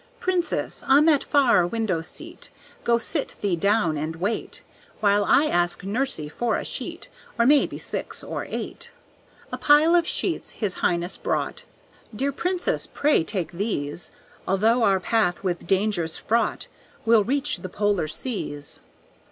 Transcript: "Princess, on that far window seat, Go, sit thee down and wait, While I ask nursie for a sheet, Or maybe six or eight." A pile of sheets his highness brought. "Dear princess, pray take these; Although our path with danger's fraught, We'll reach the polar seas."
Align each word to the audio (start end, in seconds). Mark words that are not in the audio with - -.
"Princess, 0.19 0.81
on 0.87 1.05
that 1.05 1.23
far 1.23 1.67
window 1.67 2.01
seat, 2.01 2.49
Go, 2.83 2.97
sit 2.97 3.35
thee 3.41 3.55
down 3.55 3.99
and 3.99 4.15
wait, 4.15 4.63
While 4.99 5.23
I 5.25 5.45
ask 5.45 5.83
nursie 5.83 6.27
for 6.27 6.55
a 6.57 6.65
sheet, 6.65 7.07
Or 7.37 7.45
maybe 7.45 7.77
six 7.77 8.23
or 8.23 8.47
eight." 8.49 8.89
A 9.51 9.59
pile 9.59 9.93
of 9.93 10.07
sheets 10.07 10.49
his 10.57 10.73
highness 10.81 11.17
brought. 11.17 11.65
"Dear 12.15 12.31
princess, 12.31 12.87
pray 12.91 13.23
take 13.23 13.51
these; 13.51 14.11
Although 14.47 14.81
our 14.81 14.99
path 14.99 15.43
with 15.43 15.67
danger's 15.67 16.17
fraught, 16.17 16.65
We'll 17.05 17.23
reach 17.23 17.57
the 17.57 17.69
polar 17.69 18.07
seas." 18.07 18.79